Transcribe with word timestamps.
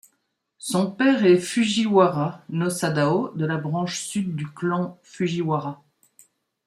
Son 0.57 0.89
père 0.89 1.25
est 1.27 1.37
Fujiwara 1.37 2.43
no 2.49 2.71
Sadao 2.71 3.29
de 3.35 3.45
la 3.45 3.57
branche 3.57 3.99
sud 3.99 4.35
du 4.35 4.47
clan 4.47 4.97
Fujiwara. 5.03 5.83